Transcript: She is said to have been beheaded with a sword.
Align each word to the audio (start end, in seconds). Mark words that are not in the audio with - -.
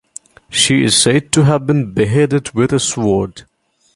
She 0.49 0.83
is 0.83 0.97
said 0.99 1.31
to 1.33 1.43
have 1.43 1.67
been 1.67 1.93
beheaded 1.93 2.55
with 2.55 2.73
a 2.73 2.79
sword. 2.79 3.43